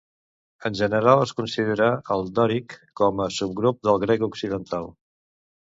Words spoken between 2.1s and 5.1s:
el dòric com un subgrup del grec occidental.